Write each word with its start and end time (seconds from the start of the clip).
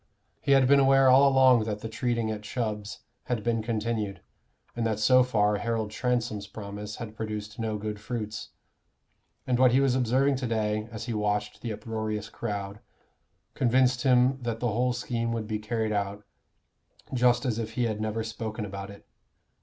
He 0.41 0.53
had 0.53 0.67
been 0.67 0.79
aware 0.79 1.09
all 1.11 1.27
along 1.27 1.65
that 1.65 1.81
the 1.81 1.87
treating 1.87 2.31
at 2.31 2.41
Chubb's 2.41 3.01
had 3.25 3.43
been 3.43 3.61
continued, 3.61 4.19
and 4.75 4.83
that 4.83 4.97
so 4.97 5.21
far 5.21 5.57
Harold 5.57 5.91
Transome's 5.91 6.47
promise 6.47 6.95
had 6.95 7.15
produced 7.15 7.59
no 7.59 7.77
good 7.77 7.99
fruits; 7.99 8.49
and 9.45 9.59
what 9.59 9.73
he 9.73 9.79
was 9.79 9.93
observing 9.93 10.37
to 10.37 10.47
day, 10.47 10.89
as 10.91 11.05
he 11.05 11.13
watched 11.13 11.61
the 11.61 11.71
uproarious 11.71 12.29
crowd, 12.31 12.79
convinced 13.53 14.01
him 14.01 14.39
that 14.41 14.59
the 14.59 14.71
whole 14.71 14.91
scheme 14.93 15.31
would 15.33 15.45
be 15.45 15.59
carried 15.59 15.91
out 15.91 16.25
just 17.13 17.45
as 17.45 17.59
if 17.59 17.73
he 17.73 17.83
had 17.83 18.01
never 18.01 18.23
spoken 18.23 18.65
about 18.65 18.89
it. 18.89 19.05